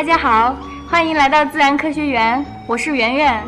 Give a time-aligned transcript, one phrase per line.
[0.00, 0.56] 大家好，
[0.88, 3.44] 欢迎来到自然科学园，我是圆圆。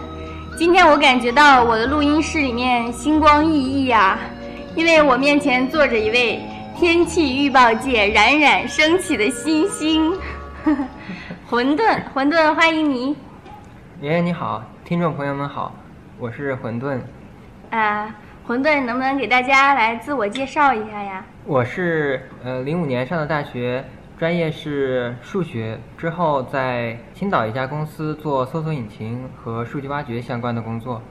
[0.55, 4.19] 今天我感觉到我的录音室里面星光熠熠呀，
[4.75, 6.43] 因为我面前坐着一位
[6.77, 10.13] 天气预报界冉冉升起的新星，
[11.49, 13.17] 混沌，混沌，欢迎你。
[14.03, 15.75] 圆圆你好，听众朋友们好，
[16.19, 17.01] 我是混沌。
[17.71, 18.15] 啊，
[18.47, 21.25] 混沌，能不能给大家来自我介绍一下呀？
[21.47, 23.83] 我是呃零五年上的大学。
[24.19, 31.03] 专业是数学，之后在青岛一家公司做搜索引擎和数据挖掘相关的工作。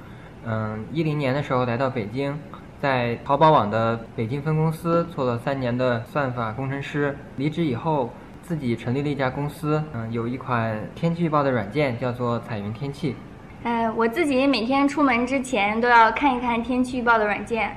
[0.45, 2.39] 嗯，一零年的时候来到北京，
[2.79, 7.17] 在淘宝网的北京分公司做了三年的算法工程师。
[7.35, 8.09] 离职以后，
[8.41, 13.15] 自己成立了一家公司，嗯，有一款天气预报的软件，叫做彩云天气。
[13.63, 17.75] 呃，我自己每天出门之前都要看一看天气预报的软件，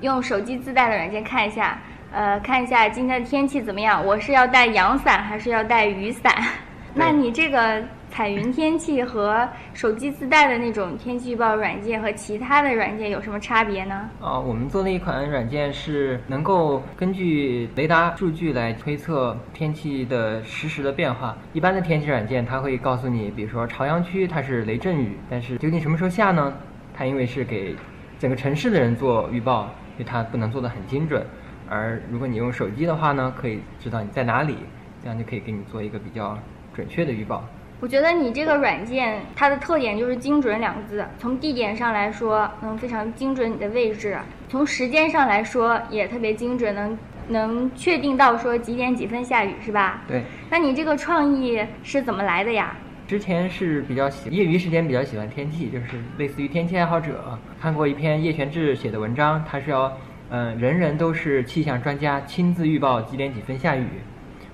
[0.00, 1.78] 用手机自带的软件看一下。
[2.12, 4.04] 呃，看一下今天的天气怎么样？
[4.04, 6.34] 我是要带阳伞还是要带雨伞？
[6.92, 7.80] 那你这个
[8.10, 14.10] 彩云天气和手机自带的那种天气预报软件和其他的软件有什么差别呢？
[14.20, 21.36] 哦，我们做的一款软件是能够根据雷达数据来推测天气的实时的变化。
[21.52, 26.52] 一般的天气软件它会告诉你，比如说朝阳区它是雷阵雨，但是究竟什么时候下呢？
[26.92, 27.76] 它因为是给
[28.18, 29.62] 整个城市的人做预报，
[29.96, 31.24] 所以它不能做得很精准。
[31.70, 34.56] 而如果你用手机的话呢，可以知道你在哪里，
[35.00, 36.36] 这样就可以给你做一个比较
[36.74, 37.44] 准确的预报。
[37.78, 41.06] 我觉得你这个软件它的特点就是“精准”两个字。
[41.16, 46.98] 从地点上来说，能非常精准你的位置；从时间上来说，也特别精准，能
[47.28, 50.02] 能确定到说几点几分下雨，是吧？
[50.08, 50.24] 对。
[50.50, 52.76] 那你这个创意是怎么来的呀？
[53.06, 55.86] 之前是比较喜业余时间比较喜欢天气，就是
[56.18, 59.96] 类似于天气爱好者，看过一篇叶玄志写的文章，他是要。
[60.30, 63.86] 嗯，人人都是气象专家，亲自预报几点几分下雨。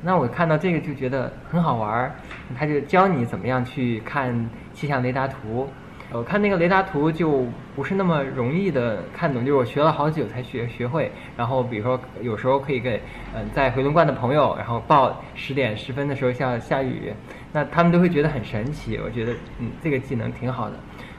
[0.03, 2.13] 那我看到这个就觉得很好玩儿，
[2.57, 5.69] 他就教你怎么样去看气象雷达图。
[6.13, 7.45] 我看那个雷达图就
[7.75, 11.11] 不是那么容易的看懂，就是我学了好久才学学会。
[11.37, 13.01] 然后比如说有时候可以给
[13.35, 17.13] 嗯在回龙观的朋友，然后报十点十分的时候下下雨，
[17.53, 18.99] 那他们都会觉得很神奇。
[19.05, 20.77] 我觉得嗯这个技能挺好的。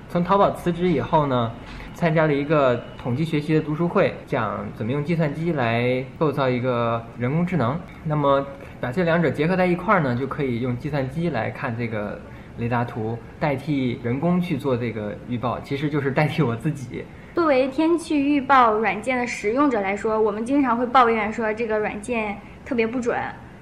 [0.10, 1.52] 从淘宝辞职以后呢？
[1.94, 7.76] 参加了一个统计学习的读书会，讲怎么用计算机来构造一个人工智能。
[8.04, 8.46] 那么
[8.80, 12.22] 把这两者结合在一块儿呢，就可以用计算机来看这个
[12.60, 17.04] 雷达图，代替人工去做这个预报，其实就是代替我自己。
[17.34, 23.20] 作为天气预报软件的使用者来说，我们经常会抱怨说这个软件特别不准，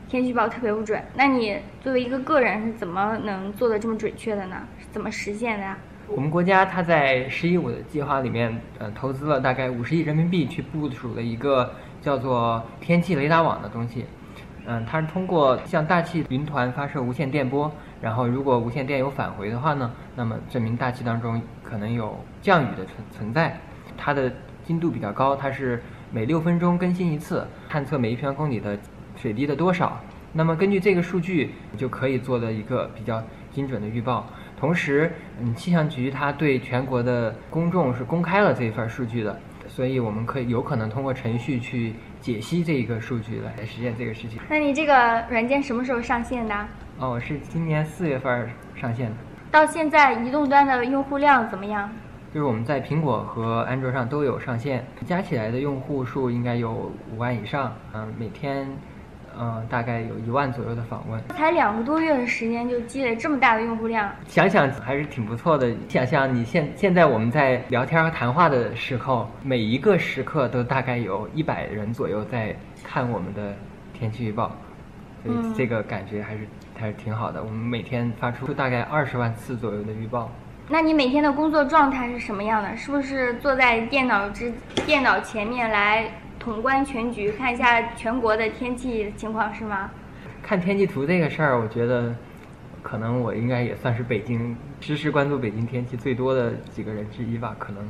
[0.09, 1.01] 天气预报特别不准。
[1.15, 4.57] 那你作为一个个人是怎么能做的这么准确的呢？
[4.91, 5.77] 怎么实现的呀？
[6.07, 14.05] 我们国家它在“十一五”的计划里面，呃，投资了大概五十亿人民币去部署了一个叫做天气雷达网的东西。
[14.67, 17.71] 嗯，它是通过向大气云团发射无线电波，
[18.01, 23.59] 然后如果无线电有返回的话呢，那么证明大气当中可能有降雨的存存在。
[23.97, 24.31] 它的
[24.63, 28.77] 精度比较高，它是每六分钟更新一次，探测每一平方公里的
[29.15, 29.99] 水滴的多少。
[30.33, 34.27] 那么根据这个数据，就可以做的一个比较精准的预报。
[34.57, 44.39] 同时，嗯，气象局它对全国的公众是公开了这一份数据的，所以我们可以有可能通过程序去解析这一个数据来实现这个事情。
[44.49, 46.55] 那你这个软件什么时候上线的？
[46.99, 49.15] 哦，是今年四月份上线的。
[49.51, 51.89] 到现在移动端的用户量怎么样？
[52.33, 57.73] 就是我们在苹果和安卓上都有上线，加起来的用户数应该有五万以上。
[57.93, 58.67] 嗯，每天。
[59.37, 65.71] 嗯，大概有一万左右的访问，才两个多月的时间就积累这么大的用户量，想想还是挺不错的。
[65.89, 73.53] 想想你现现在我们在聊天和谈话的时候，每一个时刻都大概有一百人左右在看我们的
[73.93, 74.51] 天气预报，
[75.23, 77.43] 所以这个感觉还是还是挺好的。
[77.43, 80.31] 我们每天发出大概二十万次左右的预报。
[80.67, 82.75] 那你每天的工作状态是什么样的？
[82.75, 84.51] 是不是坐在电脑之
[84.85, 86.09] 电脑前面来？
[86.45, 89.89] 统观全局，看一下全国的天气情况是吗？
[90.43, 92.15] 看天气图这个事儿，我觉得
[92.83, 97.55] 可能我应该也算是北京实时关注北京天气最多的几个人之一吧。
[97.57, 97.83] 可能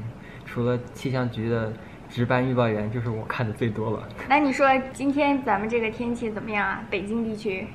[0.45, 1.73] 除了气象局的
[2.09, 4.07] 值班预报员，就是我看的最多了。
[4.29, 6.81] 那你说今天咱们这个天气怎么样啊？
[6.89, 7.67] 北京地区？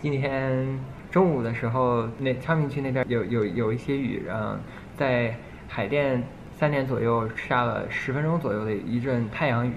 [0.00, 0.78] 今天
[1.10, 4.56] 中午的时候，那昌平区那边有有有一些雨，嗯，
[4.96, 5.34] 在
[5.66, 6.22] 海淀。
[6.58, 9.72] 三点左右下了十分钟左右的一阵太阳雨，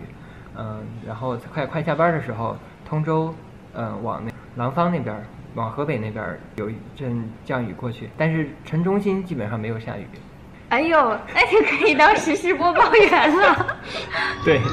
[0.58, 3.32] 嗯，然后快快下班的时候，通州，
[3.76, 5.16] 嗯，往那廊坊那边，
[5.54, 10.08] 往河北那边有一阵降雨过去，但是城中心基本上没有下雨。
[10.70, 13.78] 哎呦，那就可以当实时播报员了。
[14.44, 14.60] 对。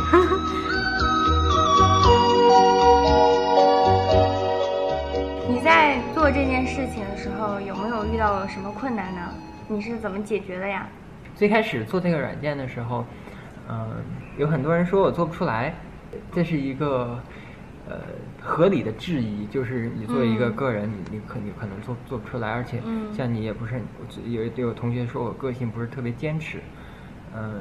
[5.46, 9.20] 你在做这件事情的时候，有没有遇到什么困难呢？
[9.68, 10.86] 你是怎么解决的呀？
[11.38, 13.04] 最开始做这个软件的时候，
[13.68, 14.02] 嗯、
[14.38, 15.72] 有很多人说我做不出来，
[16.32, 17.16] 这是一个
[17.88, 17.94] 呃
[18.42, 23.82] 合理的质疑，就是你作为一个嗯个人，你你可你可能做做不出来，而且嗯像你也不是很，
[24.32, 26.58] 有有同学说我个性不是特别坚持，
[27.36, 27.60] 嗯、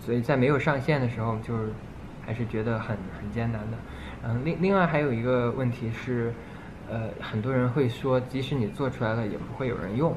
[0.00, 1.72] 所以在没有上线的时候，就是
[2.26, 3.76] 还是觉得很很艰难的。
[4.24, 6.32] 嗯，另另外还有一个问题是，
[6.90, 10.12] 呃，很多人会说，即使你做出来了，也不会有人用。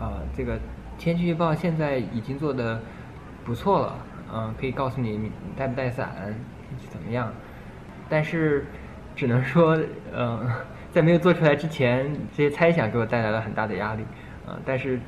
[0.00, 0.58] 啊、这个
[1.02, 2.80] 天气预报现在已经做的
[3.44, 3.96] 不错了，
[4.32, 6.08] 嗯、可以告诉你你带不带伞，
[6.68, 7.28] 天气怎么样。
[8.08, 8.64] 但是
[9.16, 9.76] 只能说，
[10.16, 10.48] 嗯、
[10.92, 14.02] 在没有做出来之前，这些猜想给我带来了很大的压力，
[14.46, 15.00] 啊、但是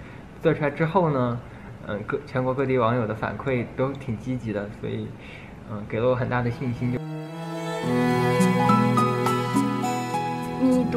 [0.42, 1.40] 做出来之后呢，
[1.86, 5.06] 嗯、各全国各地网友的反馈都挺积极的，所以，
[5.70, 7.03] 嗯、给了我很大的信心就。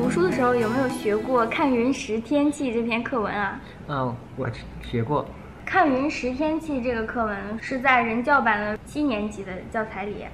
[0.07, 3.59] 读书的时候有没有学过《看云识天气》这篇课文啊？
[3.89, 4.49] 啊、我
[4.81, 5.25] 学过，
[5.65, 10.25] 《看云识天气》这个课文是在人教版的七年级的教材里。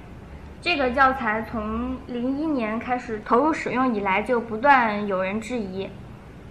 [0.62, 5.88] 这个教材从零一年开始投入使用以来，就不断有人质疑，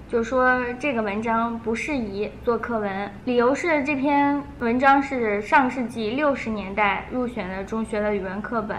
[0.09, 3.09] 就说这个文章不适宜做课文。
[3.23, 8.77] 理由是这篇文章是上世纪六十年代入选的中学的语文课本，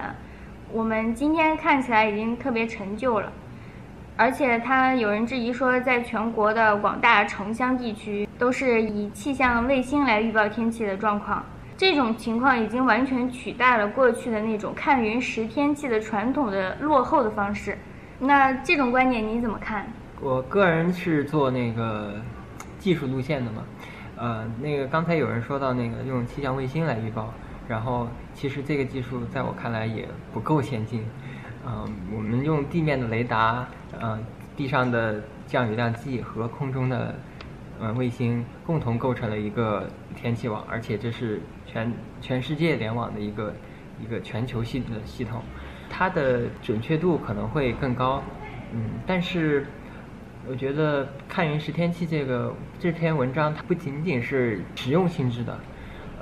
[0.71, 3.33] 我们今天看起来已经特别陈旧了。
[4.17, 11.45] 而且，他有人质疑说，在全国的广大城乡地区，都是以气象卫星来预报天气的状况。
[11.77, 17.77] 这种情况已经完全取代了过去的那种看云识天气的传统的落后的方式。
[18.21, 19.85] 那这种观点你怎么看？
[20.21, 22.15] 我个人是做那个
[22.79, 23.65] 技术路线的嘛，
[24.17, 27.35] 呃，那个刚才有人说到那个用气象卫星来预报，
[27.67, 31.05] 然后其实这个技术在我看来也不够先进，
[31.67, 33.67] 嗯、我们用地面的雷达，
[33.99, 34.19] 呃，
[34.57, 37.15] 地上的降雨量计和空中的
[37.81, 43.55] 呃卫星共同构成了一个天气网，而且这是全全世界联网的一个
[44.03, 45.43] 一个全球性的系统，
[45.89, 48.23] 它的准确度可能会更高，
[48.73, 49.67] 嗯，但是
[50.47, 55.59] 我觉得看云识天气这个这篇文章，它不仅仅是实用性质的，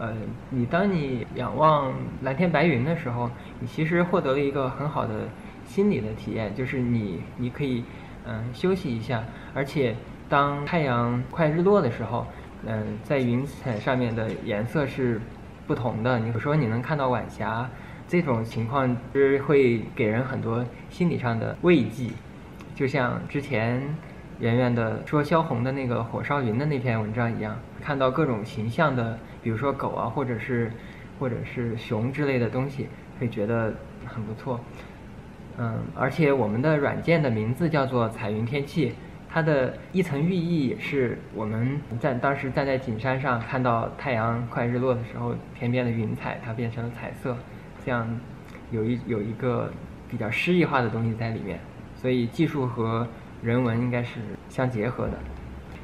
[0.02, 0.12] 呃，
[0.50, 5.14] 你当你仰望蓝天白云的时候，你其实获得了一个很好的
[5.64, 7.84] 心理的体验，就是你你可以
[8.26, 9.22] 嗯、休息一下，
[9.54, 9.94] 而且
[10.28, 12.26] 当太阳快日落的时候，
[12.66, 15.20] 嗯、在云彩上面的颜色是
[15.68, 17.70] 不同的，你比如说你能看到晚霞，
[18.08, 22.10] 这种情况是会给人很多心理上的慰藉，
[22.74, 23.80] 就像之前
[24.42, 30.68] 圆圆的说萧红的那个火烧云的那篇文章一样，看到各种形象的，比如说狗啊，或者是
[31.20, 32.88] 或者是熊之类的东西，
[33.20, 33.72] 会觉得
[34.04, 34.58] 很不错。
[35.58, 38.92] 嗯，而且我们的软件的名字叫做彩云天气，
[39.30, 47.36] 它的一层寓意也是我们在当时站在景山上看到太阳快日落的时候，天边的云彩它变成了彩色，
[47.84, 48.08] 这样
[48.72, 49.72] 有一有一个
[50.10, 51.60] 比较诗意化的东西在里面，
[51.94, 53.06] 所以技术和
[53.42, 55.12] 人文应该是相结合的。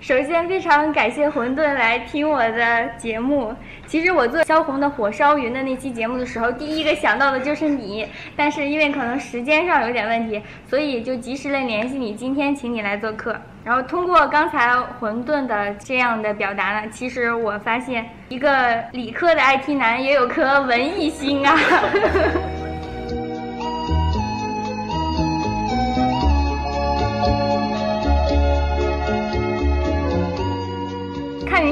[0.00, 3.52] 首先，非常感谢混沌来听我的节目。
[3.84, 13.36] 其实我做萧红的火烧云的那期节目的时候，第一个想到的就是你，但是因为可能时间上有点问题，所以就及时的联系你，今天请你来做客。
[13.64, 21.58] 然后通过刚才混沌的这样的表达呢，其实我发现一个理科的 IT 男也有颗文艺心啊。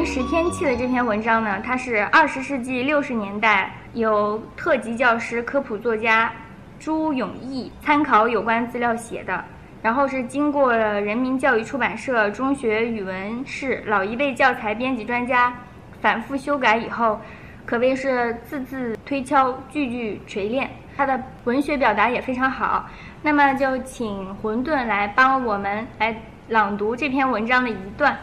[0.06, 6.32] 识天气的这篇文章呢，它是二十世纪六十年代由特级教师、科普作家
[6.78, 9.44] 朱永义参考有关资料写的，
[9.82, 15.52] 然后是经过了人民教育出版社中学语文室老一辈教材编辑专家
[16.00, 17.20] 反复修改以后，
[17.66, 22.88] 可谓是字字推敲、句句锤炼，它的文学表达也非常好。
[23.22, 26.16] 那么就请混沌来帮我们来
[26.48, 28.16] 朗读这篇文章的一段。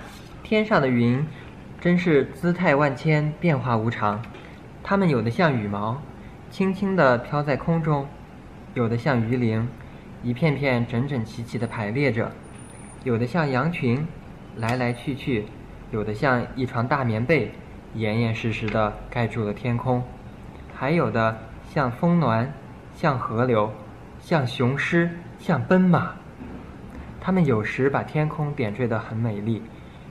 [0.44, 1.26] 天上的云，
[1.84, 4.22] 真是姿态万千，变化无常。
[4.82, 6.02] 它们有的像羽毛，
[6.50, 8.06] 轻轻地飘在空中；
[8.74, 9.68] 有的像鱼鳞，
[10.24, 12.28] 一片片整整齐齐地排列着；
[13.04, 14.08] 有的像羊群，
[14.56, 15.44] 来来去去；
[15.92, 17.52] 有的像一床大棉被，
[17.94, 20.02] 严严实实地盖住了天空；
[20.74, 21.38] 还有的
[21.68, 22.48] 像峰峦，
[22.96, 23.70] 像河流，
[24.22, 26.14] 像雄狮，像奔马。
[27.20, 29.62] 它们有时把天空点缀得很美丽。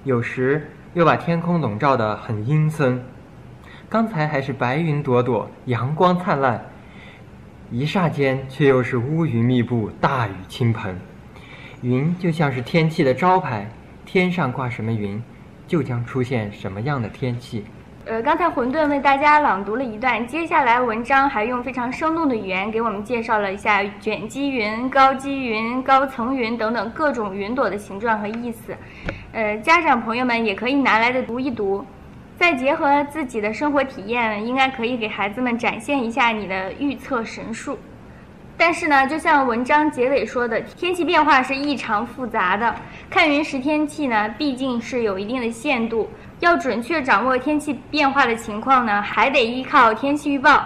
[0.04, 3.02] 有时又把天空笼罩得很阴森。
[3.88, 6.62] 刚才还是白云朵朵，阳光灿烂，
[7.70, 10.98] 一霎间却又是乌云密布，大雨倾盆。
[11.80, 13.66] 云就像是天气的招牌，
[14.04, 15.22] 天上挂什么云，
[15.66, 17.64] 就将出现什么样的天气。
[18.04, 28.76] 呃，刚才混沌为大家朗读了一段，接下来文章还用非常生动的语言给我们介绍了一下卷积云、高积云、高层云等等各种云朵的形状和意思。
[29.32, 31.82] 呃，家长朋友们也可以拿来的读一读，
[32.38, 37.78] 再结合自己的生活体验，应该可以给孩子们展现一下你的预测神术。
[38.58, 42.74] 但是呢，就像文章结尾说的，天气变化是异常复杂的，
[43.08, 46.10] 看云识天气呢，毕竟是有一定的限度。
[46.40, 50.62] 要准确掌握天气变化的情况呢，还得依靠天气预报，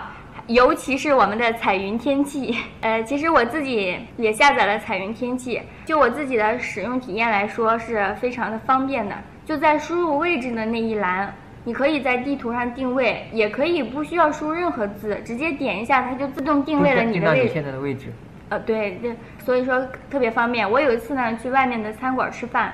[0.47, 2.57] 尤其是我们的彩云天气。
[2.81, 9.15] 呃，其实我自己也下载了彩云天气，就我自己的使用体验来说是非常的方便的。
[9.45, 11.33] 就在输入位置的那一栏，
[11.65, 17.53] 你可以在地图上定位，也可以不需要输任何字，直接点一下，它就自动定位了你的位置。
[17.53, 18.13] 现在的位置。
[18.49, 20.69] 呃，对对，所以说特别方便。
[20.71, 22.73] 我有一次呢，去外面的餐馆吃饭。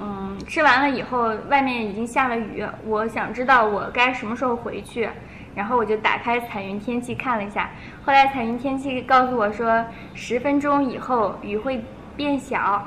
[0.00, 2.64] 嗯，吃完了以后，外面已经下了雨。
[2.86, 5.08] 我想知道我该什么时候回去，
[5.54, 7.70] 然后我就打开彩云天气看了一下。
[8.04, 11.84] 后来彩云天气告诉我说，十分钟以后雨会
[12.16, 12.86] 变小，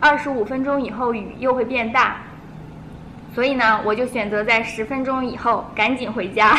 [0.00, 2.18] 二十五分钟以后雨又会变大。
[3.34, 6.58] 所以呢，我就选择在十分钟以后赶紧回家。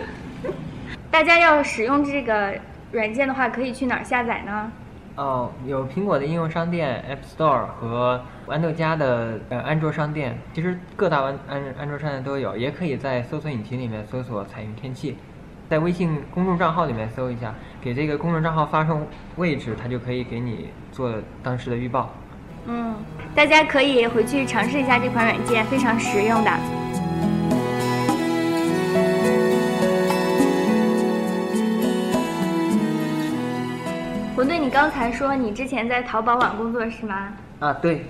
[1.10, 2.54] 大家要使用这个
[2.92, 4.72] 软件的话，可以去哪儿下载呢？
[5.16, 15.16] 哦，有苹果的应用商店 App Store 和豌豆荚的呃安卓商店，其实各大安安安卓商店都有，也可以在搜索引擎里面搜索“彩云天气”，
[15.70, 21.14] 在微信公众账号里面搜一下，给这个公众账号发送位置，它就可以给你做
[21.44, 22.12] 当时的预报。
[22.66, 22.96] 嗯，
[23.36, 26.50] 大家可以回去尝试一下这款软件，非常实用的。
[34.36, 37.32] 馄饨，你刚才说你之前在淘宝网工作是吗？
[37.60, 38.04] 啊，对。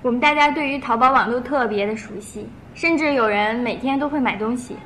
[0.00, 4.76] 我们大家对于淘宝网都特别的熟悉，甚至有人每天都会买东西。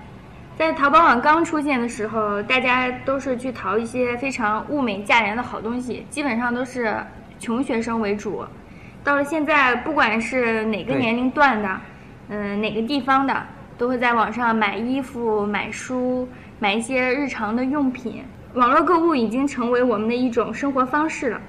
[0.57, 6.97] 在淘宝网刚出现的时候，大家都是去淘一些非常物美价廉的好东西，基本上都是
[7.39, 8.43] 穷学生为主。
[9.05, 11.81] 到了现在，不管是哪个年龄段的，
[12.29, 16.27] 嗯，哪个地方的，都会在网上买衣服、买书、
[16.59, 18.25] 买一些日常的用品。
[18.55, 21.41] 网络购物已经成为我们的一种生活方式了。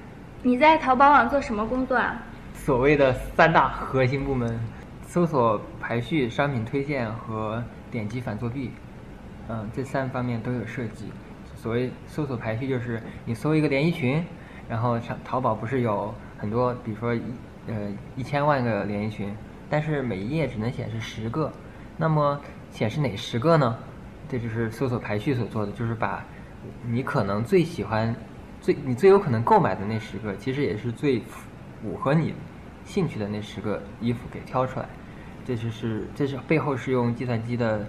[0.42, 2.20] 你在淘宝网做什么工作啊？
[2.64, 4.58] 所谓的三大核心部门：
[5.06, 8.70] 搜索、排序、商品推荐和点击反作弊。
[9.50, 11.12] 嗯，这三方面都有涉及。
[11.54, 14.24] 所谓搜索排序，就是你搜一个连衣裙，
[14.66, 17.22] 然后上淘宝不是有很多，比如说一
[17.66, 19.36] 呃一千万个连衣裙，
[19.68, 21.52] 但是每一页只能显示十个。
[21.98, 22.40] 那么
[22.70, 23.76] 显示哪十个呢？
[24.26, 26.24] 这就是搜索排序所做的，就是把。
[26.86, 28.16] 你可能最喜欢、
[28.62, 31.20] 最你最有可能购买的那十个，其实也是最
[31.82, 32.32] 符合你
[32.84, 34.86] 兴趣的那十个衣服给挑出来。
[35.46, 37.86] 这就是这是背后是用计算机的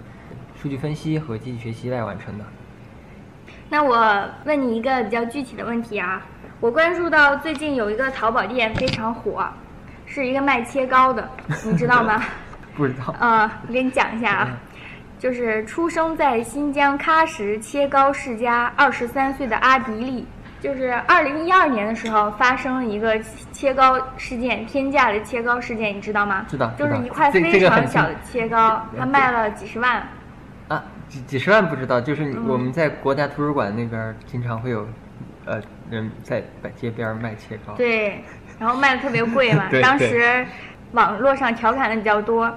[0.60, 2.44] 数据分析和机器学习来完成的。
[3.68, 6.24] 那我问你一个比较具体的问题啊，
[6.60, 9.46] 我关注到最近有一个淘宝店非常火，
[10.04, 11.28] 是一个卖切糕的，
[11.64, 12.22] 你知道吗？
[12.76, 13.14] 不知道。
[13.18, 14.56] 啊，我给你讲一下啊。
[15.18, 20.26] 就是出生在新疆喀什切糕世家二十三岁的阿迪丽，
[20.66, 23.16] 就是二零一二年的时候发生了一个
[23.52, 26.44] 切糕事件，天价的切糕事件，你知道吗？
[26.48, 30.02] 知道，就是一块非常小的切糕，它卖了几十万。
[30.66, 34.88] 啊，几几十万不知道，就是我们在国家图书馆那边经常会有，
[35.44, 36.42] 呃，人在
[36.74, 37.72] 街边卖切糕。
[37.74, 38.24] 对，
[38.58, 40.44] 然后卖的特别贵嘛， 当时
[40.90, 42.52] 网络上调侃的比较多。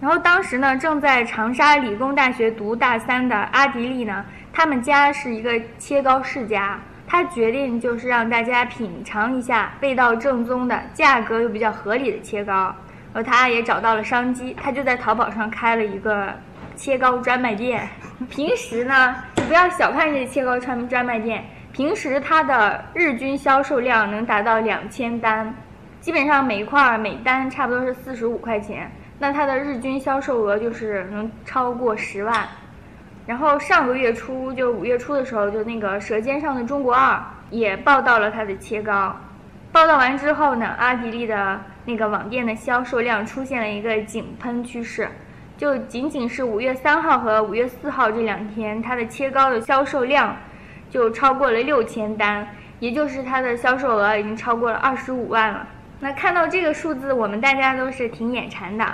[0.00, 12.72] 然后当时呢，正在长沙理工大学读大三的阿迪力呢，他们家是一个切糕世家，他决定就是让大家品尝一下味道正宗的、价格又比较合理的切糕。
[13.12, 16.32] 而他也找到了商机，他就在淘宝上开了一个
[16.76, 17.88] 切糕专卖店。
[18.28, 25.52] 平时呢，你不要小看这切糕专专卖店，平时它的日均销售量能达到两千单，
[26.00, 28.88] 基本上每一块每单差不多是四十五块钱。
[29.18, 32.46] 那它的日均销售额就是能超过十万，
[33.30, 37.14] 然后上个月初就五月初的时候，就那个《舌尖上的中国二》
[37.48, 39.14] 也报道了它的切糕。
[39.70, 45.08] 报道完之后呢，阿迪力的那个网店的销售量出现了一个井喷趋势，
[45.56, 50.34] 就仅仅是五月三号和五月四号这两天，它的切糕的销售量
[50.90, 52.44] 就超过了六千单，
[52.80, 55.64] 也就是它的销售额已经超过了二十五万了。
[56.00, 58.84] 那看到这个数字，我们大家都是挺眼馋的。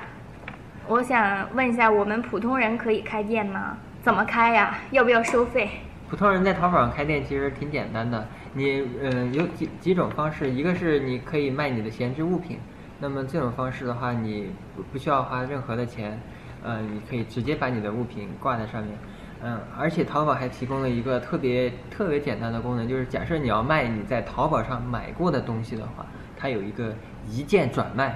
[0.86, 3.78] 我想问一下，我们普通人可以开店吗？
[4.06, 4.78] 怎么开呀？
[4.92, 5.68] 要不要收费？
[6.08, 12.60] 普通人在淘宝上开店其实挺简单的，你嗯有几几种方式，一个是你可以卖你的闲置物品，
[13.00, 16.20] 那么这种方式的话，你不不需要花任何的钱，
[16.62, 18.96] 呃，你可以直接把你的物品挂在上面，
[19.42, 26.06] 嗯，而且淘宝还提供了一个特别特别简单的功能，就是假设你要卖你在淘宝上买过的东西的话，
[26.38, 26.94] 它有一个
[27.28, 28.14] 一键转卖，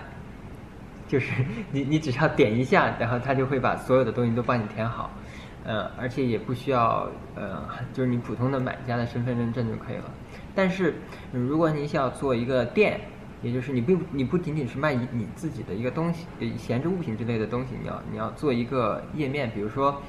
[1.08, 1.32] 就是
[1.72, 5.10] 你你只要点一下，然后它就会把所有的东西都帮你填好。
[5.64, 7.62] 呃，而且也不需要呃，
[7.92, 10.04] 就是你普通的买家的身份认证就可以了。
[10.54, 10.94] 但是，
[11.32, 13.00] 如果你想要做一个店，
[13.42, 16.26] 也就是你并你不仅仅是卖你自己的一个东西，
[16.56, 20.00] 闲置物品之类的东西，你要你要做一个页面，比如说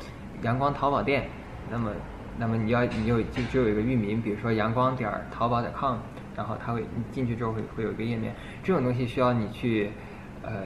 [0.41, 1.29] 阳光淘宝店，
[1.69, 1.91] 那么
[2.37, 5.97] 那么你要你就就只有一个域名，比如说阳光点儿淘宝点 com，
[6.35, 9.91] 然后它会你进去之后会会有一个页面，这种东西需要你去
[10.43, 10.63] 呃，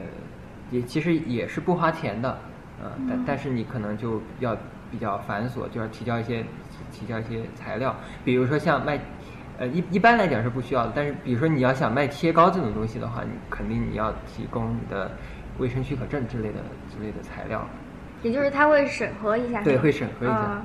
[0.71, 2.37] 也其实也是不花钱的，
[2.81, 4.55] 呃，但但是你可能就要。
[4.91, 6.43] 比较繁琐，就要提交一些
[6.91, 8.99] 提交一些材料，比如说像卖，
[9.57, 15.11] 呃一一般来讲是不需要的，但是比如说你要想卖贴膏这种东西的话，你肯定你要提供你的
[15.57, 17.67] 卫生许可证之类的之类的材料。
[18.21, 19.61] 也就是他会审核一下。
[19.61, 20.61] 对，会审核一下。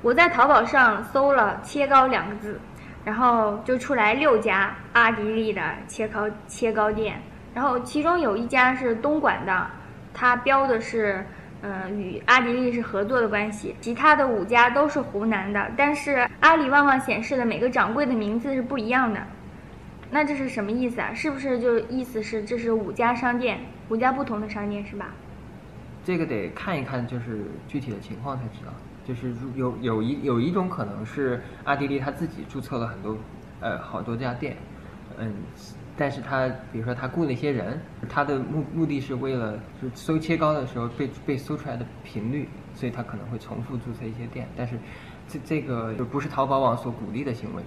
[0.00, 2.60] 我在淘宝上搜了“切糕”两个字，
[3.04, 7.20] 然后就出来六家阿迪力的切糕切糕店，
[7.54, 9.66] 然后其中有一家是东莞的，
[10.14, 11.24] 它标的是。
[11.64, 19.24] 嗯，与阿迪力是合作的关系，其他的五家都是湖南的，但是阿里旺旺显示的每个掌柜的名字是不一样的，
[20.10, 21.14] 那这是什么意思啊？
[21.14, 25.10] 是不是就意思是这是五家商店，五家不同的商店是吧？
[26.04, 28.72] 这个得看一看，就是具体的情况才知道。
[29.04, 33.16] 就是有有一有一种可能是阿迪力他自己注册了很多，
[33.60, 34.56] 呃，好多家店，
[35.16, 35.32] 嗯。
[35.96, 44.48] 但是他，比如说他雇了一些人，他的目目的是为了就搜切糕的时候被被搜出来的频率，所以他可能会重复注册一些店。
[44.56, 44.78] 但是，
[45.28, 47.62] 这这个就不是淘宝网所鼓励的行为。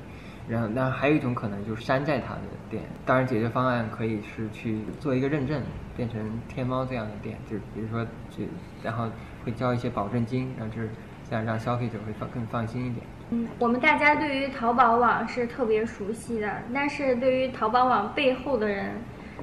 [0.48, 2.84] 然后，那还有一种可能就是山寨他的店。
[3.04, 5.62] 当然，解决方案可以是去做一个认证，
[5.96, 8.44] 变成天猫这样的店，就比如说，就
[8.84, 9.10] 然后
[9.44, 10.90] 会交一些保证金，然后就是
[11.28, 13.06] 这样让消费者会放更放心一点。
[13.32, 19.02] 嗯，我们大家对于淘宝网是特别熟悉的，但是对于淘宝网背后的人，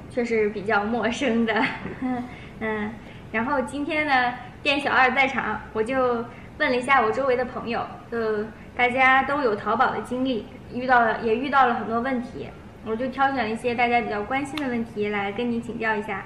[0.09, 1.53] 却是比较陌生的。
[2.61, 2.92] 嗯，
[3.33, 6.25] 然后今天呢，店小二在场，我就
[6.59, 12.47] 问了一下我周围的朋友，呃，大家都有淘宝的经历，遇到了也遇到了很多问题，
[12.87, 16.23] 我就挑选了一些大家比较关心的问题来跟你请教一下。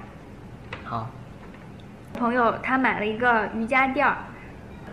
[0.84, 1.08] 好，
[2.18, 4.18] 朋友他买了一个瑜伽垫儿，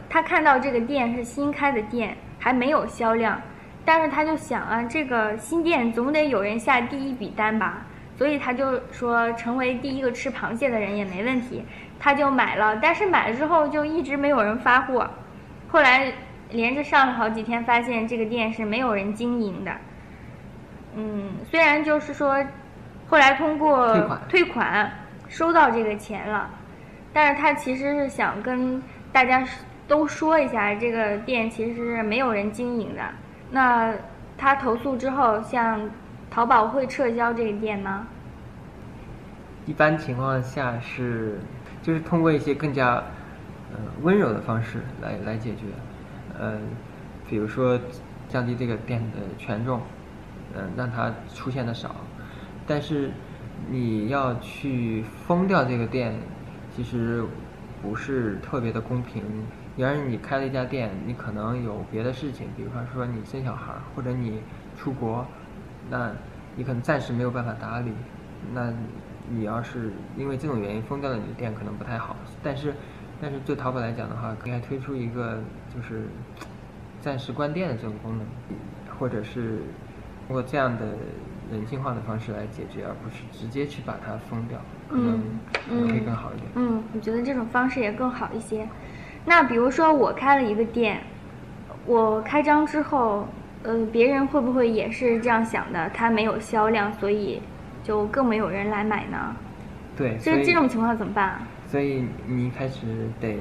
[0.10, 2.15] 他看到这个店是新开的店。
[2.43, 3.41] 还没有销量，
[3.86, 7.86] 但是他就想啊，这个新店总得有人下第一笔单吧，
[8.17, 11.63] 所以他就说成为第一个吃螃蟹的人也没问题，
[11.97, 12.77] 他就买了。
[12.82, 15.10] 但是买了之后就一直没有人发货，
[15.69, 16.12] 后来
[16.49, 19.71] 连着上了好几天，发现这个店是没有人经营的。
[20.95, 22.45] 嗯，虽然就是说，
[23.08, 24.91] 后来通过退款
[25.29, 26.49] 收到这个钱了，
[27.13, 29.41] 但是他其实是想跟大家。
[29.88, 33.02] 都说一下，这个店其实是没有人经营的。
[33.52, 33.93] 那
[34.38, 35.89] 他投诉之后，像
[36.32, 38.08] 淘宝会撤销这个店吗？
[39.65, 41.39] 一般情况下是，
[41.82, 42.96] 就是通过一些更加
[43.72, 45.65] 呃温柔的方式来来解决。
[46.39, 46.58] 呃，
[47.30, 47.80] 比如说
[48.28, 49.82] 降低这个店的权重，
[50.56, 51.96] 嗯，让它出现的少。
[52.65, 53.12] 但是
[53.69, 56.17] 你要去封掉这个店，
[56.76, 57.24] 其实
[57.82, 59.22] 不是特别的公平。
[59.76, 64.42] 比方说你开了一家店，你可能有别的事情，比如说你生小孩或者你
[64.78, 65.26] 出国，
[65.90, 66.12] 那
[66.56, 67.92] 你可能暂时没有办法打理。
[68.54, 68.72] 那
[69.30, 72.16] 你要是因为这种原因封掉了你的店，可能不太好。
[72.44, 72.74] 但是，
[73.22, 75.40] 但是对淘宝来讲的话，可以推出一个
[75.74, 76.04] 就是
[77.00, 78.28] 暂时关店的这种功能，
[79.00, 79.60] 或者是
[80.28, 80.86] 通过这样的
[81.52, 84.60] 人性化的方式来解决，而不是直接去把它封掉，
[84.90, 85.20] 可能
[85.54, 86.52] 可能会更好一点。
[86.56, 88.68] 嗯，我觉得这种方式也更好一些。
[89.26, 91.02] 那比如说我开了一个店，
[91.86, 93.28] 我开张之后，
[93.64, 95.90] 呃，别人会不会也是这样想的？
[95.94, 97.42] 它没有销量，所以
[97.84, 99.36] 就更没有人来买呢？
[99.96, 101.40] 对，这这种情况怎么办？
[101.68, 102.82] 所以你一开始
[103.22, 103.38] 得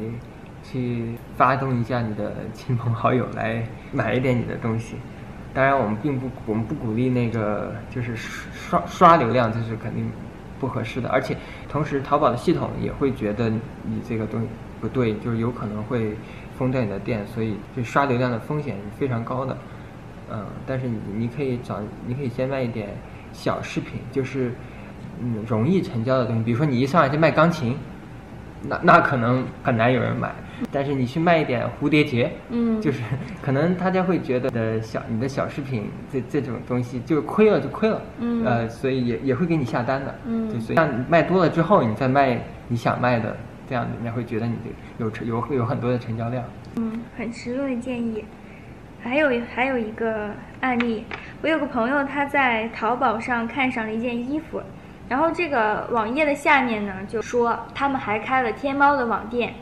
[0.62, 4.97] 去发动一下你的 亲朋好友来买一点你的东西。
[5.53, 10.11] 当然，我们并不，我们不鼓励那个就是刷刷流量，这是肯定
[10.59, 11.09] 不合适的。
[11.11, 11.37] 而且，
[11.68, 14.47] 同时淘宝的系统也会觉得你这个东西。
[14.83, 16.16] 不对，就是有可能会
[16.59, 19.57] 封掉你的店，所以就刷流量的风险是非常高的。
[20.31, 22.88] 嗯，但是你你可以找，你可以先卖一点
[23.33, 24.53] 小饰品，就是
[25.21, 27.77] 嗯容易成交的东西，比如说你一上来就卖钢琴，
[28.62, 30.33] 那那可能很难有人买。
[30.71, 33.03] 但是你去卖一点蝴蝶结，嗯就是
[33.42, 43.37] 可能大家会觉得的小你的小饰品这这种东西就是亏了就亏了，嗯呃，所以也也会给你下单的，嗯就，所以让你卖多了之后，你再卖你想卖的，
[43.72, 44.54] 这样人家会觉得你
[44.98, 46.44] 有成有有很多的成交量。
[46.76, 48.22] 嗯，很实用的建议。
[49.02, 50.28] 还有还有一个
[50.61, 51.06] 案例，
[51.40, 54.61] 我有个朋友他在淘宝上看上了一件衣服，
[55.08, 59.54] 然后这个网页的下面呢就说他们还开了天猫的网店，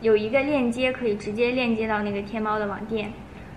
[0.00, 3.12] 有一个链接可以直接链接到那个天猫的网店，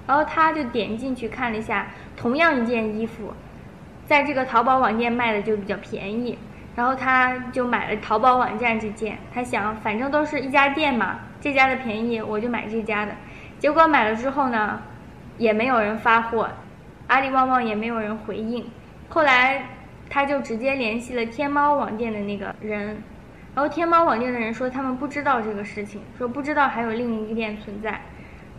[0.06, 3.32] 然后他就点进去看了一下，同样一件衣服，
[4.06, 6.38] 在这个淘宝网店卖的就比较便宜，
[6.78, 13.14] 然后他就买了淘宝网站这件，他想反正都是一家店嘛，这家的便宜我就买这家的，
[13.58, 14.80] 结果买了之后呢，
[15.40, 16.48] 也没有人发货，
[17.08, 18.64] 阿里旺旺也没有人回应，
[19.10, 19.70] 后来
[20.08, 23.02] 他就直接联系了天猫网店的那个人，
[23.56, 28.00] 然后天猫网店的人说他们不知道这个事情，说不知道还有另一个店存在，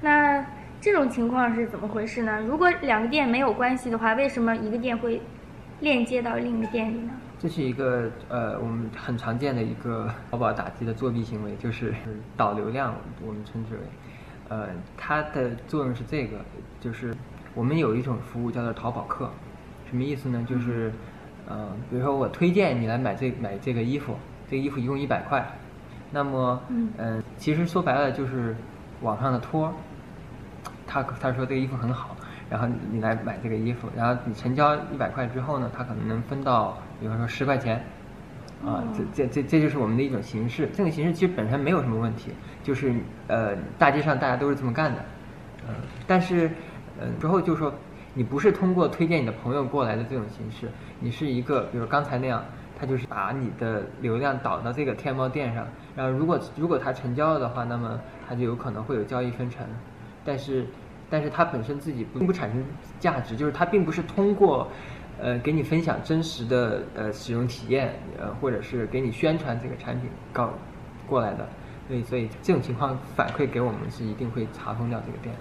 [0.00, 0.44] 那
[0.80, 2.40] 这种情况是怎么回事呢？
[2.48, 5.22] 如果两个店没有关系的话，为什么一个店会
[5.78, 7.12] 链接到另一个店里呢？
[7.38, 11.94] 这是一个呃，我们很常见的一个 淘宝打击的作弊行为，就是
[12.36, 13.80] 导流量，我们称之为，
[14.48, 16.38] 呃，它的作用是这个，
[16.80, 17.14] 就是
[17.54, 19.30] 我们有一种服务叫做淘宝客，
[19.88, 20.44] 什么意思呢？
[20.48, 20.92] 就是
[21.46, 24.16] 呃，比如说我推荐你来买这买这个衣服，
[24.50, 25.46] 这个衣服一共一百块，
[26.10, 26.88] 那么嗯。
[26.96, 28.56] 呃，其实说白了就是
[29.02, 29.72] 网上的托儿，
[30.88, 32.16] 他他说这个衣服很好，
[32.50, 37.82] 然后你你来买这个衣服，然后你成交一百块之后呢，他可能能分到，比方说十块钱，
[38.64, 40.68] 啊，这这这这就是我们的一种形式。
[40.72, 42.32] 这种形式其实本身没有什么问题，
[42.62, 42.94] 就是
[43.26, 45.04] 呃大街上大家都是这么干的，
[45.66, 45.74] 呃，
[46.06, 46.50] 但是
[47.00, 47.72] 呃之后就说
[48.14, 50.68] 你不是通过推荐你的朋友过来的这种形式，
[51.00, 52.42] 你是一个比如刚才那样。
[52.80, 59.66] 他就是把你的流量导到这个天猫店上，然后如果如果他成交了的话，那么他就有可能会有交易分成。
[60.24, 60.64] 但是，
[61.10, 62.62] 但是它本身自己并不产生
[63.00, 64.68] 价值，就是它并不是通过，
[65.20, 70.52] 呃，给你分享真实的呃使用体验，呃，或者是给你宣传这个产品告
[71.06, 71.48] 过来的，
[71.88, 75.34] 所以所以这种情况反馈给我们是一定会查封掉这个店。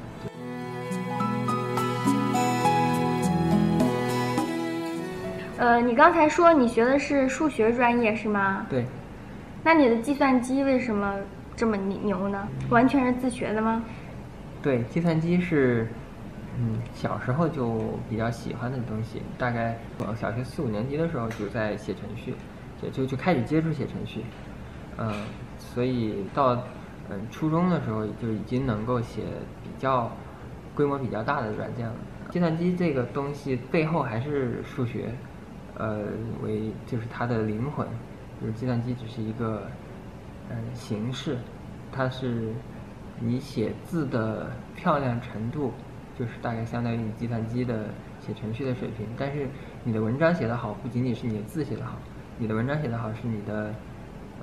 [5.59, 8.65] 呃，你刚才说你学的是数学专业是吗？
[8.69, 8.85] 对，
[9.63, 11.15] 那你的计算机为什么
[11.55, 12.47] 这么牛呢？
[12.69, 13.83] 完全是自学的吗？
[14.61, 15.87] 对，计算机是，
[16.57, 19.21] 嗯，小时候就比较喜欢的东西。
[19.37, 22.33] 大概我小学四五年级的时候就在写程序，
[22.81, 24.23] 就就就开始接触写程序，
[24.97, 25.13] 嗯，
[25.57, 26.55] 所以到
[27.09, 29.21] 嗯初中的时候就已经能够写
[29.63, 30.11] 比较
[30.73, 31.95] 规模比较大的软件了。
[32.31, 35.13] 计算机这个东西背后还是数学，
[35.75, 35.99] 呃
[36.43, 37.87] 为就是它的灵魂，
[38.41, 39.67] 就是计算机只是一个
[40.49, 41.37] 嗯形式，
[41.91, 42.51] 它是。
[43.19, 45.73] 你写字的漂亮程度，
[46.17, 47.85] 就是大概相当于你计算机的
[48.19, 49.07] 写程序的水平。
[49.17, 49.47] 但是
[49.83, 51.97] 你的文章写得好，不仅仅是你的字写得好，
[52.37, 53.73] 你的文章写得好是你的，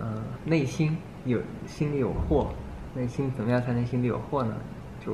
[0.00, 2.52] 呃，内心有心里有货。
[2.94, 4.54] 内心怎么样才能心里有货呢？
[5.04, 5.12] 就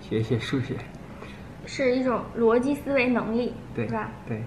[0.00, 0.76] 学一学数学。
[1.64, 4.10] 是一种逻辑思维能力，对是吧？
[4.26, 4.42] 对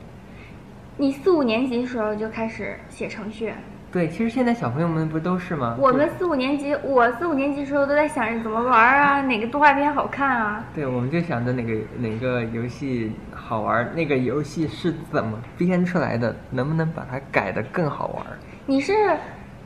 [0.97, 3.53] 你四五年级的时候就开始写程序，
[3.91, 5.75] 对，其实现在小朋友们不都是吗？
[5.77, 10.63] 我们四五年级，我四五年级的时候都在想着怎么玩啊，哪个动画片好看啊。
[10.73, 18.25] 对，我们就想着哪个哪个游戏好玩，那个游戏是怎么编出来的，能不能把它改得更好玩？
[18.65, 18.93] 你是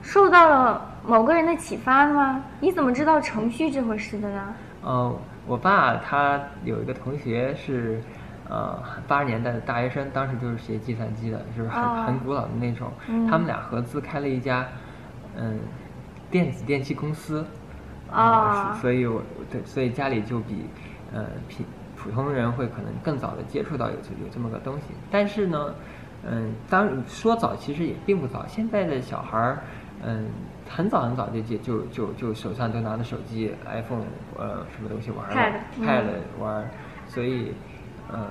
[0.01, 2.43] 受到了某个人的启发的吗？
[2.59, 4.55] 你怎么知道程序这回事的呢？
[4.83, 8.01] 呃，我爸他有一个同学是，
[8.49, 12.91] 呃，八十年代的大学生，当时就是学计算机的，就是很、哦很古老的那种。
[13.07, 14.67] 嗯他们俩合资开了一家，
[15.35, 15.59] 嗯，
[16.29, 17.45] 电子电器公司。
[18.11, 20.65] 啊呃所以我对，所以家里就比，
[21.11, 21.65] 呃，平
[21.97, 24.93] 普通人会可能更早的接触到有这有这么个东西。
[25.09, 25.73] 但是呢，
[26.23, 29.59] 嗯，当说早其实也并不早，现在的小孩儿，
[30.03, 30.27] 嗯，
[30.69, 34.03] 很早很早就接就就就手上都拿着手机，iPhone，
[34.37, 36.03] 呃，什么东西玩儿了嗯，Pad
[36.39, 36.69] 玩儿，
[37.07, 37.53] 所以，
[38.13, 38.27] 嗯，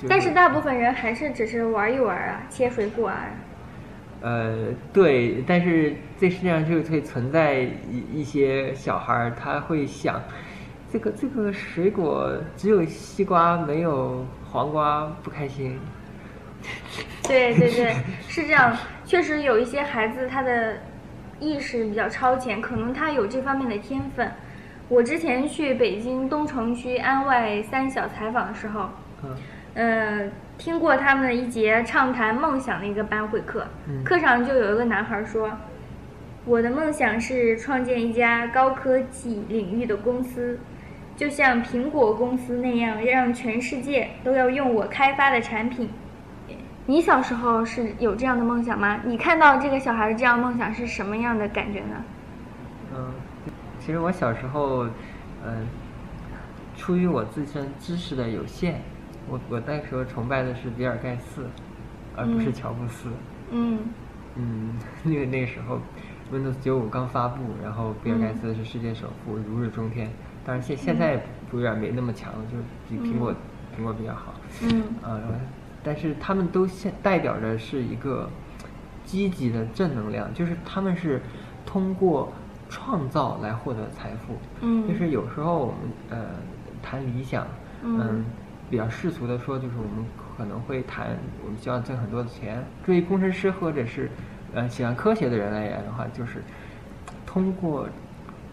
[0.00, 3.24] 就但是大部分人还是只是玩一玩啊，切水果啊。
[4.20, 10.20] 呃，对，但是这世界上就会存在一一些小孩儿，他会想，
[10.92, 15.78] 这个这个水果只有西瓜没有黄瓜，不开心。
[17.22, 17.94] 对对对，
[18.26, 18.76] 是这样。
[19.06, 20.76] 确实有一些孩子他的
[21.38, 24.30] 意识比较超前，可能他有这方面的天分。
[24.88, 28.88] 我之前去北京东城区安外三小采访的时候，
[29.22, 29.36] 嗯
[29.74, 35.52] 呃，听过他们的一节畅谈梦想的一个班会课，嗯课上就有一个男孩说
[36.46, 40.58] ：“我的梦想是创建一家高科技领域的公司，
[41.14, 45.90] 就像苹果公司那样，让全世界都要用我开发的产品。
[46.86, 49.00] 你小时候是有这样的梦想吗？
[49.04, 52.02] 你看到这个小孩的这样梦想是什么样的感觉呢？
[53.88, 54.84] 嗯，其实我小时候，
[55.42, 55.66] 嗯，
[56.76, 58.82] 出于我自身知识的有限，
[59.26, 61.46] 我我那时候崇拜的是比尔盖茨，
[62.14, 63.08] 而不是乔布斯。
[63.50, 63.78] 嗯
[64.36, 64.74] 嗯，
[65.10, 65.80] 因为那个时候
[66.30, 70.10] Windows 九五刚发布，然后比尔盖茨是世界首富，如日中天。
[70.44, 72.58] 当然现现在微软没那么强了，就
[72.90, 73.34] 比苹果
[73.74, 74.34] 苹果比较好。
[74.64, 75.22] 嗯呃，
[75.82, 78.28] 但是他们都现代表着是一个
[79.06, 81.22] 积极的正能量，就是他们是
[81.64, 82.30] 通过
[82.68, 84.36] 创造来获得财富。
[84.60, 85.76] 嗯就是有时候我们
[86.10, 86.26] 呃
[86.82, 87.46] 谈理想，
[87.82, 88.24] 嗯
[88.70, 90.04] 比较世俗的说，就是我们
[90.36, 92.62] 可能会谈我们希望挣很多的钱。
[92.84, 94.10] 对于工程师或者是
[94.54, 96.42] 呃喜欢科学的人来言的话，就是
[97.24, 97.88] 通过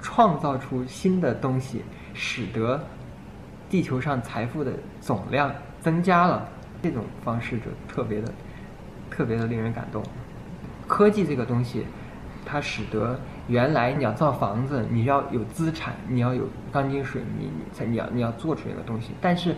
[0.01, 2.81] 创造出新的东西，使得
[3.69, 5.51] 地球上财富的总量
[5.81, 6.47] 增加了，
[6.81, 8.31] 这种方式就特别的
[9.09, 10.01] 特别的令人感动。
[10.87, 11.85] 科技这个东西，
[12.45, 19.11] 它使得原来你要造房子，你要有资产，你要有钢筋水泥，你才你要你要做出这个东西。
[19.21, 19.55] 但是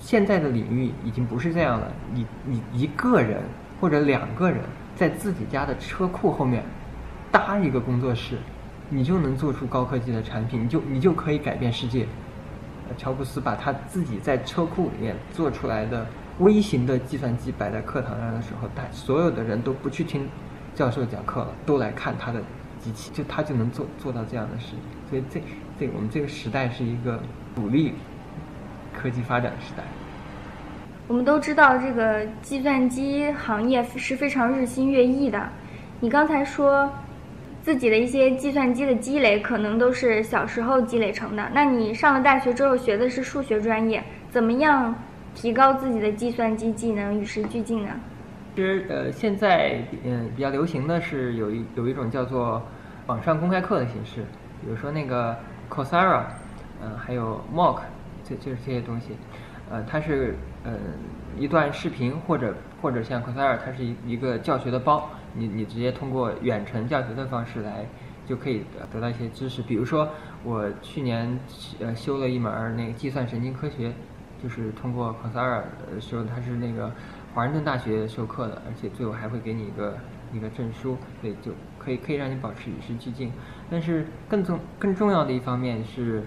[0.00, 3.40] 现在的领域已经不是这样了，你你一个人
[3.80, 4.60] 或者两个人
[4.96, 6.64] 在自己家的车库后面
[7.30, 8.36] 搭一个工作室，
[8.88, 12.06] 你就能做出高科技的产品，你就你就可以改变世界。
[12.98, 16.04] 乔布斯把他自己在车库里面做出来的
[16.40, 20.28] 微型的计算机摆在课堂上的时候，他所有的人都不去听
[20.74, 22.42] 教授讲课了，都来看他的
[22.82, 24.74] 机器，就他就能做做到这样的事。
[25.08, 25.40] 所以这
[25.78, 27.22] 这我们这个时代是一个
[27.54, 27.92] 鼓励
[28.94, 29.82] 科技发展的时代。
[31.08, 35.48] 我们都知道这个计算机行业是非常日新月异的。
[36.00, 36.90] 你刚才说
[37.60, 41.48] 自己的一些计算机的积累，可能都是小时候积累成的。
[41.52, 44.94] 那你上了大学之后学的是数学专业，怎么样
[45.34, 47.90] 提高自己的计算机技能，与时俱进呢？
[48.54, 52.62] 其实呃，现在嗯比较流行的是有一有一种叫做
[53.06, 54.22] 网上公开课的形式，
[54.60, 55.36] 比如说那个
[55.68, 56.24] Coursera，
[56.80, 57.80] 嗯、还有 MOOC，
[58.22, 59.16] 这就是这些东西，
[59.70, 60.72] 呃，它是呃
[61.36, 67.84] 一段视频或者或者像 Coursera，它是一一个教学的包，你你直接通过远程教学的方式来
[68.24, 69.62] 就可以得到一些知识。
[69.62, 70.08] 比如说
[70.44, 71.38] 我去年
[71.80, 73.92] 呃修了一门那个计算神经科学，
[74.40, 76.90] 就是通过 Coursera 呃修，它是那个
[77.34, 79.96] 华盛顿大学授课的，而且最后还会给你一个
[80.32, 81.50] 一个证书，所以就
[81.84, 83.32] 可以可以让你保持与时俱进。
[83.70, 86.22] 但是更重更重要的一方面是，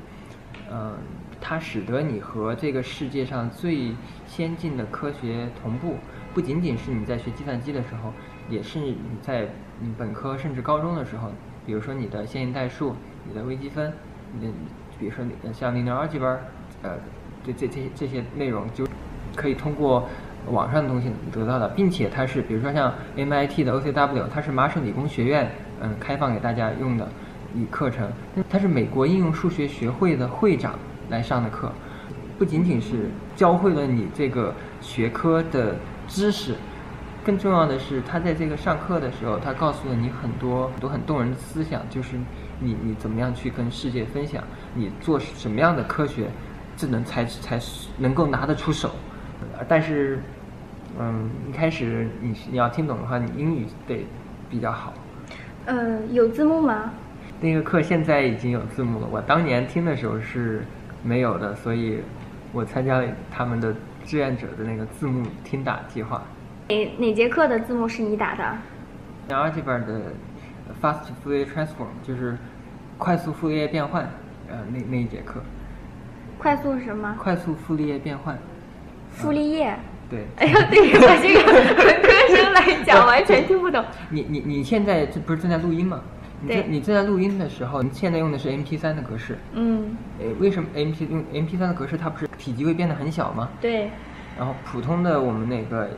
[0.71, 0.93] 嗯、
[1.39, 3.93] 它使得你和这个世界上最
[4.25, 5.95] 先进的科学同步，
[6.33, 8.11] 不仅仅是你在学计算机的时候，
[8.49, 9.49] 也是你在
[9.81, 11.29] 嗯本科甚至高中的时候，
[11.65, 12.95] 比如说你的线性代数、
[13.27, 13.93] 你的微积分，
[14.33, 14.53] 你的
[14.99, 16.37] 比如说你的像 linear algebra，
[16.81, 16.97] 呃，
[17.45, 18.87] 这这这这些内容就
[19.35, 20.07] 可以通过
[20.49, 25.49] 网上的东西得到的，并且它是比如说像 MIT 的 OCW，它是麻省理工学院
[25.81, 27.08] 嗯开放给大家用的
[27.55, 28.10] 一课程，
[28.49, 30.77] 它是美国应用数学学会的会长
[31.10, 31.71] 来上的课，
[32.38, 35.75] 不仅仅是教会了你这个学科的
[36.08, 36.55] 知识，
[37.23, 42.15] 更重要的是，他在这个上课的时候，他告诉了你很多很多很动人的思想，就是
[42.60, 46.27] 你你怎么样去跟世界分享，你做什么样的科学
[46.77, 47.60] 智能才才
[47.97, 48.91] 能够拿得出手。
[49.67, 50.21] 但是，
[50.99, 54.05] 嗯，一开始你你要听懂的话，你英语得
[54.49, 54.93] 比较好。
[55.65, 56.91] 呃，有字幕吗？
[57.41, 60.63] 那个课现在已经有字幕了，我当年听的时候是
[61.03, 61.99] 没有的，所以
[62.53, 66.21] 我参加了他们的志愿者的那个字幕听打计划。
[66.69, 68.58] 哪哪节课的字幕是你打的
[69.29, 70.01] ？algebra 的
[70.81, 72.38] fast Fourier transform 就是
[72.97, 74.03] 快速傅立叶变换，
[74.49, 75.41] 呃，那那一节课，
[76.39, 77.15] 快速什么？
[77.19, 78.38] 快速傅立叶变换，
[79.10, 79.77] 傅立叶。
[80.09, 80.25] 对。
[80.37, 83.83] 哎呀，对于我这个文科生来讲，完全听不懂。
[84.09, 86.01] 你你你现在这不是正在录音吗？
[86.41, 89.37] 你对正你正在录音的时候，你现在用的是 MP 3的格式。
[89.53, 93.49] 嗯，诶，为什么 MP 用 MP 3的格式，它不是体积会变得很小吗？
[93.61, 93.89] 对，
[94.37, 95.89] 然后普通的我们那个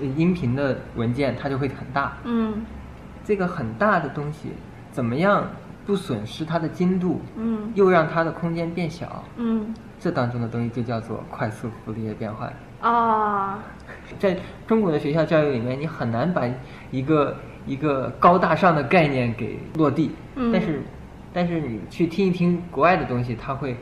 [0.00, 2.16] 呃音频的文件，它就会很大。
[2.24, 2.64] 嗯
[3.24, 4.50] 这个很大的东西，
[4.92, 5.48] 怎么样
[5.86, 9.24] 不损失它的精度，嗯又让它的空间变小？
[9.36, 12.52] 嗯，这当中的东西就叫做快速傅立叶变换。
[12.82, 13.58] 哦，
[14.18, 16.42] 在中国的学校教育里面，你很难把
[16.90, 20.12] 一个一个高大上的概念给落地。
[20.36, 20.82] 嗯但是，
[21.32, 23.76] 但是你去听一听国外的东西，它会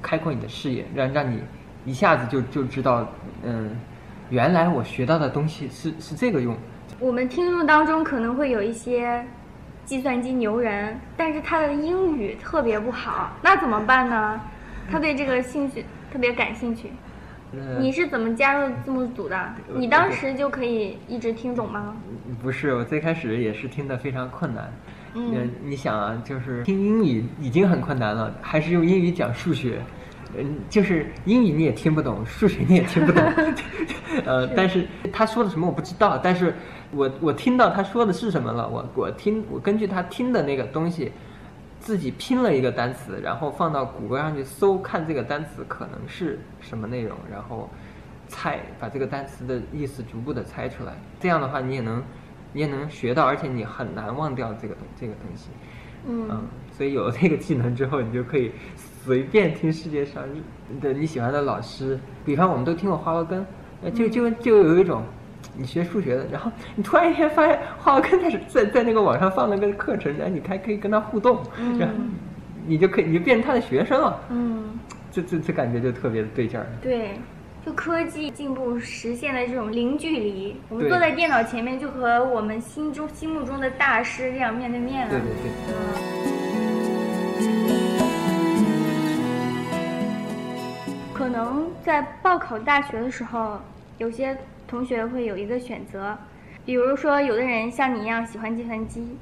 [0.00, 1.40] 开阔你的视野，让让你
[1.84, 3.06] 一下子就就知道，
[3.42, 3.76] 嗯，
[4.30, 6.56] 原来我学到的东西是是这个用。
[7.00, 9.24] 我们听众当中可能会有一些
[9.84, 14.40] 计算机牛人，但是他的英语特别不好，那怎么办呢？
[14.90, 16.92] 他对这个兴趣特别感兴趣。
[17.56, 19.54] 呃你是怎么加入字幕组的？
[19.74, 21.96] 你当时就可以一直听懂吗？
[22.42, 24.72] 不是，我最开始也是听得非常困难。
[25.14, 29.80] 嗯呃你想啊，就是听英语已经很困难了，还是用英语讲数学，
[30.36, 33.24] 嗯，就是英语你也听不懂，数学你也听不懂，
[34.26, 36.54] 呃，但是他说的什么我不知道，但是
[36.90, 41.10] 我我听到他说的是什么了，我我听我根据他听的那个东西，
[41.86, 47.70] 自己拼了一个单词，然后放到谷歌上去搜，看这个单词可能是什么内容，然后
[48.26, 50.94] 猜把这个单词的意思逐步的猜出来。
[51.20, 52.02] 这样的话，你也能
[52.52, 55.48] 你也能学到，而且你很难忘掉这个东这个东西。
[56.08, 60.24] 嗯所以有了这个技能之后，你就可以随便听世界上
[60.80, 63.46] 的你喜欢的老师，比方我们都听过华罗根，
[63.84, 65.04] 呃就就就有一种。
[65.58, 71.94] 你学数学的，然后你突然一天发现华罗根在在在那个网上放了个课程，然后你还可以跟他互动，嗯然后
[72.66, 74.78] 你就可以你就变成他的学生了，嗯，
[75.10, 76.66] 这这这感觉就特别的对劲儿。
[76.82, 77.18] 对，
[77.64, 85.10] 就科技进步实现了这种零距离，我们坐在电脑前面就和我们心中心目中的大师这样面对面了。
[85.10, 86.16] 对对对。
[91.12, 93.58] 可能在报考大学的时候，
[93.98, 96.18] 有些同学会有一个选择，
[96.64, 99.16] 比如说有的人像你一样喜欢计算机，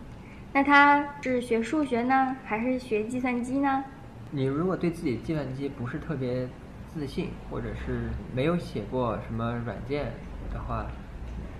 [0.52, 3.84] 那他是学数学呢，还是学计算机呢？
[4.30, 6.48] 你如果对自己计算机不是特别
[6.88, 10.06] 自信，或者是没有写过什么软件
[10.52, 10.86] 的话，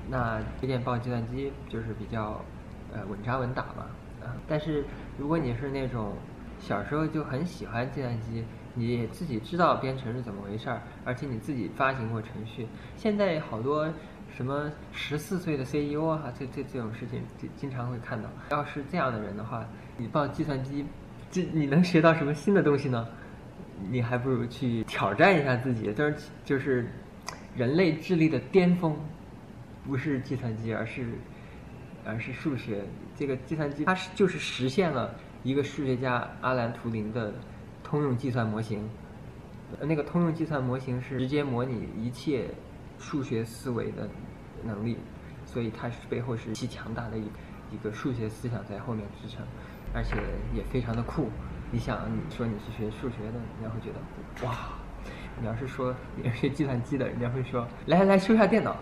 [0.09, 2.41] 那推荐报计算机就是比较
[2.93, 3.87] 呃稳扎稳打嘛。
[4.23, 4.85] 啊，但是
[5.19, 6.15] 如果你是那种
[6.59, 8.45] 小时候就很喜欢计算机，
[8.75, 13.89] 你自己知道编程是怎么回事儿，而且你自己发行过程序，现在好多
[14.37, 18.29] 什么十四岁的 CEO 啊，这这这种事情经经常会看到。
[18.51, 19.65] 要是这样的人的话，
[19.97, 20.85] 你报计算机，
[21.31, 23.07] 这你能学到什么新的东西呢？
[23.91, 26.89] 你还不如去挑战一下自己，就是就是
[27.57, 28.97] 人类智力的巅峰，
[29.85, 31.07] 不是计算机，而是
[32.05, 32.85] 而是数学。
[33.17, 37.33] 这个计算机它是就是实现了一个数学家阿兰图灵的
[37.85, 38.89] 通用计算模型。
[39.79, 42.47] 呃那个通用计算模型是直接模拟一切
[42.99, 44.09] 数学思维的
[44.63, 44.99] 能力，
[45.45, 47.25] 所以它是背后是极强大的一
[47.73, 49.45] 一个数学思想在后面支撑，
[49.93, 50.15] 而且
[50.55, 51.29] 也非常的酷。
[51.73, 54.53] 你想，你说你是学数学的，人家会觉得哇；
[55.41, 58.77] 你要是说你是学计算机的，人家会说来来来修下电脑。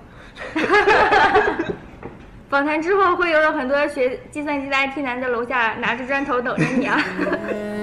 [2.50, 7.00] 访谈之后会有很多学计算机的 IT 男在楼下拿着砖头等着你啊。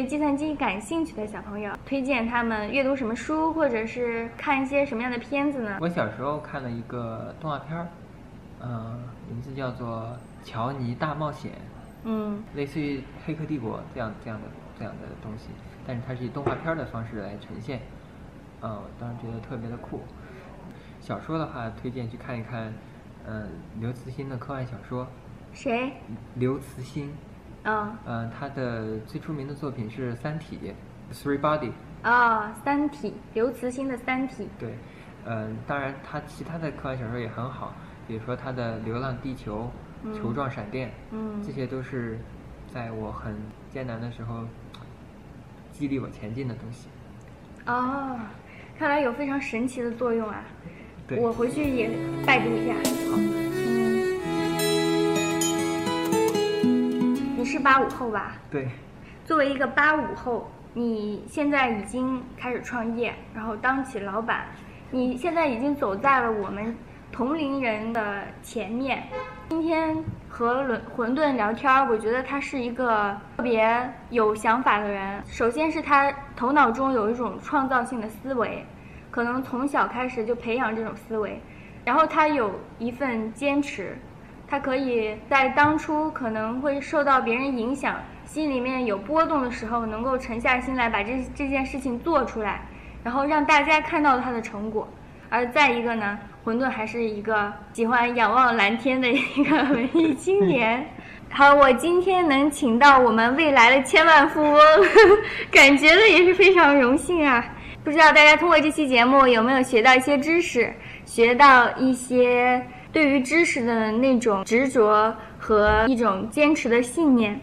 [0.00, 5.76] 对对计算机感兴趣的小朋友，推荐他们阅读什么书，或者是看一些什么样的片子呢？
[5.78, 7.86] 我小时候看了一个动画片儿，
[8.62, 10.16] 嗯、名字叫做
[10.48, 11.52] 《乔尼大冒险》，
[12.04, 15.50] 嗯类似于《黑客帝国》这样这样的这样的东西，
[15.86, 17.80] 但是它是以动画片儿的方式来呈现，
[18.62, 20.00] 嗯、我当时觉得特别的酷。
[20.98, 22.72] 小说的话，推荐去看一看，
[23.26, 25.06] 嗯、刘慈欣的科幻小说。
[25.52, 25.92] 谁？
[26.36, 27.12] 刘慈欣，
[27.64, 30.58] 嗯嗯、他的最出名的作品是《三体》
[31.14, 31.72] （Three Body）。
[32.04, 34.44] 哦，《三体》，刘慈欣的《三体》。
[34.58, 34.74] 对，
[35.26, 37.74] 嗯、当然他其他的科幻小说也很好，
[38.08, 39.64] 比如说他的《流浪地球》
[40.02, 42.18] 嗯球状闪电》，嗯这些都是
[42.72, 43.36] 在我很
[43.68, 44.44] 艰难的时候
[45.72, 46.88] 激励我前进的东西。
[47.66, 48.18] 哦，
[48.78, 50.42] 看来有非常神奇的作用啊！
[51.06, 51.90] 对，我回去也
[52.24, 52.74] 拜读一下。
[53.10, 53.49] 好，
[57.60, 58.32] 八五后吧？
[58.50, 58.68] 对，
[59.24, 64.46] 作为一个八五后，你现在已经开始创业，然后当起老板，
[64.90, 66.76] 你现在已经走在了我们
[67.12, 69.02] 同龄人的前面。
[69.48, 69.96] 今天
[70.28, 75.20] 和轮混沌聊天，我觉得他是一个特别有想法的人。
[75.26, 78.64] 首先是他头脑中有一种创造性的思维，
[79.10, 81.40] 可能从小开始就培养这种思维，
[81.84, 83.98] 然后他有一份坚持，
[84.50, 87.94] 他可以在当初可能会受到别人影响，
[88.24, 92.60] 心里面有波动的时候，能够沉下心来把这这件事情做出来，
[93.04, 94.88] 然后让大家看到他的成果。
[95.28, 100.84] 而再一个呢，混沌还是一个喜欢仰望蓝天的一个文艺青年。
[101.30, 104.58] 好，我今天能请到我们未来的千万富翁，
[105.52, 107.44] 感觉的也是非常荣幸啊！
[107.84, 110.74] 不知道大家通过这期节目有没有学到一些知识，
[111.04, 112.60] 学到一些
[112.92, 117.40] 对于知识的那种执着和一种坚持的信念。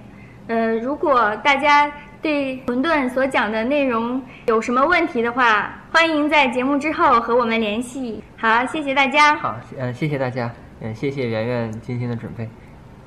[0.47, 1.91] 呃如果大家
[2.21, 8.23] 对混沌所讲的内容有什么问题的话欢迎在节目之后和我们联系。
[8.37, 9.35] 好谢谢大家。
[9.35, 12.47] 好嗯谢谢大家嗯谢谢圆圆精心的准备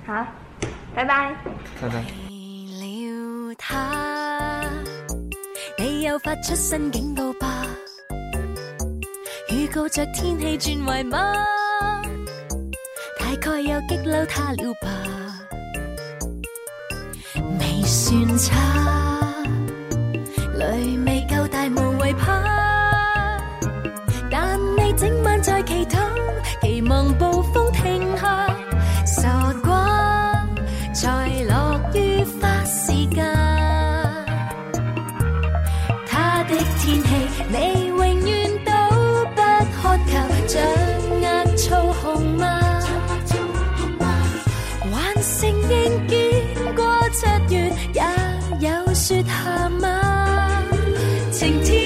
[0.06, 0.26] 好
[0.94, 1.34] 拜拜。
[1.80, 2.30] 拜拜。
[5.78, 7.66] 你又发出新警告吧。
[9.50, 11.18] 预告着天气转为吗
[13.30, 14.88] 大概又激嬲他了吧？
[17.60, 18.56] 未算差，
[20.56, 22.42] 泪未够大，无谓怕。
[24.28, 26.00] 但你整晚在祈祷，
[26.60, 27.49] 期望报复。
[51.50, 51.79] 19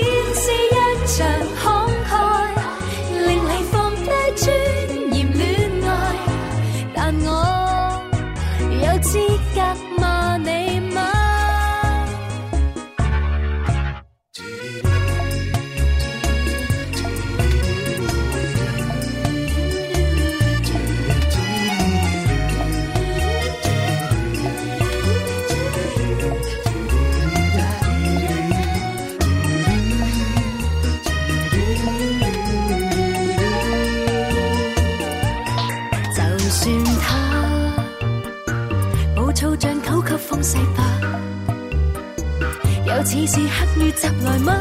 [43.77, 44.53] 遇袭来吗？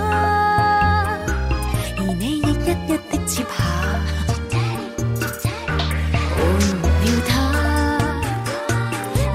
[1.98, 2.48] 而你亦一
[2.88, 3.48] 一的接下，
[6.36, 6.40] 换
[6.82, 6.84] 了
[7.28, 7.32] 他，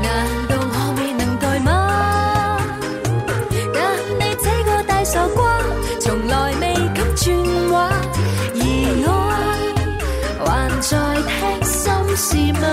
[0.03, 0.07] 难
[0.49, 1.69] 道我未能代吗？
[3.73, 3.77] 但
[4.19, 5.39] 你这个大傻瓜，
[6.01, 6.63] 从来未
[6.95, 7.27] 敢转
[7.71, 7.75] 话，
[8.55, 8.61] 而
[9.31, 10.47] 爱还
[10.81, 10.91] 在
[11.23, 11.73] 听心
[12.17, 12.27] 事
[12.61, 12.67] 吗？